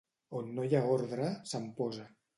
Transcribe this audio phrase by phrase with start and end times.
[0.39, 2.13] On no hi ha ordre, se'n posa.